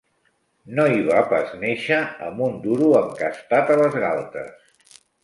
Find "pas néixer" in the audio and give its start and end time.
1.33-1.99